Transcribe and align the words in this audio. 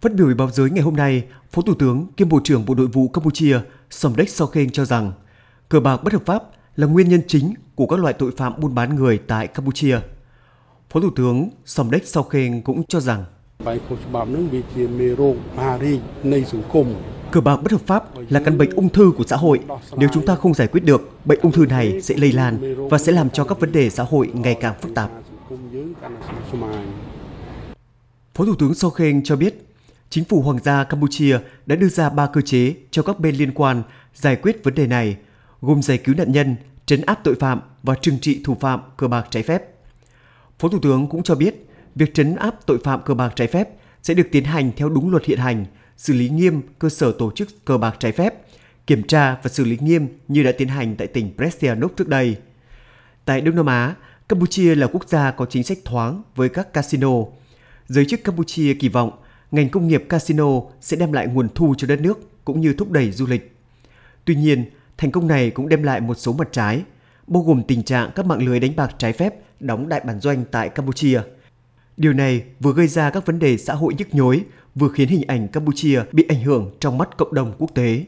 Phát 0.00 0.14
biểu 0.14 0.26
với 0.26 0.34
báo 0.34 0.50
giới 0.50 0.70
ngày 0.70 0.82
hôm 0.82 0.96
nay, 0.96 1.24
Phó 1.50 1.62
Thủ 1.62 1.74
tướng 1.74 2.06
kiêm 2.16 2.28
Bộ 2.28 2.40
trưởng 2.44 2.64
Bộ 2.66 2.74
Nội 2.74 2.86
vụ 2.86 3.08
Campuchia 3.08 3.58
Somdech 3.90 4.30
Sokhen 4.30 4.70
cho 4.70 4.84
rằng 4.84 5.12
cờ 5.68 5.80
bạc 5.80 6.04
bất 6.04 6.12
hợp 6.12 6.22
pháp 6.26 6.42
là 6.76 6.86
nguyên 6.86 7.08
nhân 7.08 7.20
chính 7.26 7.54
của 7.74 7.86
các 7.86 7.98
loại 7.98 8.14
tội 8.14 8.32
phạm 8.36 8.60
buôn 8.60 8.74
bán 8.74 8.96
người 8.96 9.18
tại 9.18 9.46
Campuchia. 9.46 9.98
Phó 10.90 11.00
Thủ 11.00 11.10
tướng 11.16 11.48
Somdech 11.64 12.06
Sokhen 12.06 12.62
cũng 12.62 12.82
cho 12.88 13.00
rằng 13.00 13.24
Cờ 17.30 17.40
bạc 17.40 17.56
bất 17.56 17.72
hợp 17.72 17.80
pháp 17.86 18.04
là 18.28 18.40
căn 18.40 18.58
bệnh 18.58 18.70
ung 18.70 18.88
thư 18.88 19.12
của 19.16 19.24
xã 19.26 19.36
hội. 19.36 19.60
Nếu 19.96 20.08
chúng 20.12 20.26
ta 20.26 20.34
không 20.34 20.54
giải 20.54 20.68
quyết 20.68 20.84
được, 20.84 21.10
bệnh 21.24 21.40
ung 21.40 21.52
thư 21.52 21.66
này 21.66 22.02
sẽ 22.02 22.14
lây 22.16 22.32
lan 22.32 22.88
và 22.90 22.98
sẽ 22.98 23.12
làm 23.12 23.30
cho 23.30 23.44
các 23.44 23.60
vấn 23.60 23.72
đề 23.72 23.90
xã 23.90 24.02
hội 24.02 24.30
ngày 24.34 24.56
càng 24.60 24.74
phức 24.80 24.94
tạp. 24.94 25.10
Phó 28.34 28.44
Thủ 28.44 28.54
tướng 28.58 28.74
Sokhen 28.74 29.22
cho 29.24 29.36
biết 29.36 29.66
chính 30.10 30.24
phủ 30.24 30.42
Hoàng 30.42 30.58
gia 30.64 30.84
Campuchia 30.84 31.38
đã 31.66 31.76
đưa 31.76 31.88
ra 31.88 32.10
ba 32.10 32.26
cơ 32.26 32.40
chế 32.40 32.74
cho 32.90 33.02
các 33.02 33.20
bên 33.20 33.34
liên 33.34 33.52
quan 33.54 33.82
giải 34.14 34.36
quyết 34.36 34.64
vấn 34.64 34.74
đề 34.74 34.86
này, 34.86 35.16
gồm 35.60 35.82
giải 35.82 35.98
cứu 35.98 36.14
nạn 36.14 36.32
nhân, 36.32 36.56
trấn 36.86 37.00
áp 37.00 37.20
tội 37.24 37.34
phạm 37.34 37.60
và 37.82 37.94
trừng 37.94 38.18
trị 38.18 38.40
thủ 38.44 38.56
phạm 38.60 38.80
cờ 38.96 39.08
bạc 39.08 39.26
trái 39.30 39.42
phép. 39.42 39.62
Phó 40.58 40.68
Thủ 40.68 40.78
tướng 40.82 41.06
cũng 41.06 41.22
cho 41.22 41.34
biết, 41.34 41.66
việc 41.94 42.14
trấn 42.14 42.36
áp 42.36 42.66
tội 42.66 42.78
phạm 42.84 43.02
cờ 43.02 43.14
bạc 43.14 43.32
trái 43.36 43.48
phép 43.48 43.68
sẽ 44.02 44.14
được 44.14 44.28
tiến 44.32 44.44
hành 44.44 44.70
theo 44.76 44.88
đúng 44.88 45.10
luật 45.10 45.24
hiện 45.24 45.38
hành, 45.38 45.66
xử 45.96 46.12
lý 46.12 46.28
nghiêm 46.28 46.62
cơ 46.78 46.88
sở 46.88 47.12
tổ 47.12 47.30
chức 47.30 47.64
cờ 47.64 47.78
bạc 47.78 47.96
trái 47.98 48.12
phép, 48.12 48.34
kiểm 48.86 49.02
tra 49.02 49.36
và 49.42 49.50
xử 49.50 49.64
lý 49.64 49.78
nghiêm 49.80 50.08
như 50.28 50.42
đã 50.42 50.52
tiến 50.58 50.68
hành 50.68 50.96
tại 50.96 51.06
tỉnh 51.06 51.34
Presianok 51.36 51.96
trước 51.96 52.08
đây. 52.08 52.36
Tại 53.24 53.40
Đông 53.40 53.56
Nam 53.56 53.66
Á, 53.66 53.94
Campuchia 54.28 54.74
là 54.74 54.86
quốc 54.86 55.08
gia 55.08 55.30
có 55.30 55.46
chính 55.46 55.64
sách 55.64 55.78
thoáng 55.84 56.22
với 56.36 56.48
các 56.48 56.72
casino. 56.72 57.12
Giới 57.86 58.04
chức 58.04 58.24
Campuchia 58.24 58.74
kỳ 58.74 58.88
vọng 58.88 59.10
ngành 59.50 59.68
công 59.68 59.88
nghiệp 59.88 60.04
casino 60.08 60.60
sẽ 60.80 60.96
đem 60.96 61.12
lại 61.12 61.26
nguồn 61.26 61.48
thu 61.54 61.74
cho 61.78 61.86
đất 61.86 62.00
nước 62.00 62.44
cũng 62.44 62.60
như 62.60 62.72
thúc 62.72 62.90
đẩy 62.90 63.12
du 63.12 63.26
lịch. 63.26 63.56
Tuy 64.24 64.34
nhiên, 64.34 64.64
thành 64.98 65.10
công 65.10 65.28
này 65.28 65.50
cũng 65.50 65.68
đem 65.68 65.82
lại 65.82 66.00
một 66.00 66.14
số 66.14 66.32
mặt 66.32 66.48
trái, 66.52 66.82
bao 67.26 67.42
gồm 67.42 67.62
tình 67.68 67.82
trạng 67.82 68.10
các 68.14 68.26
mạng 68.26 68.46
lưới 68.46 68.60
đánh 68.60 68.76
bạc 68.76 68.94
trái 68.98 69.12
phép 69.12 69.34
đóng 69.60 69.88
đại 69.88 70.00
bản 70.00 70.20
doanh 70.20 70.44
tại 70.50 70.68
Campuchia. 70.68 71.20
Điều 71.96 72.12
này 72.12 72.42
vừa 72.60 72.72
gây 72.72 72.86
ra 72.86 73.10
các 73.10 73.26
vấn 73.26 73.38
đề 73.38 73.56
xã 73.56 73.74
hội 73.74 73.94
nhức 73.94 74.14
nhối, 74.14 74.44
vừa 74.74 74.88
khiến 74.88 75.08
hình 75.08 75.22
ảnh 75.26 75.48
Campuchia 75.48 76.02
bị 76.12 76.24
ảnh 76.28 76.42
hưởng 76.42 76.70
trong 76.80 76.98
mắt 76.98 77.16
cộng 77.16 77.34
đồng 77.34 77.52
quốc 77.58 77.70
tế. 77.74 78.04